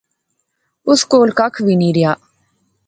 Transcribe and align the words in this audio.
اس 0.89 0.99
کول 1.11 1.29
ککھ 1.39 1.59
وی 1.65 1.75
نی 1.81 1.89
رہیا 1.95 2.11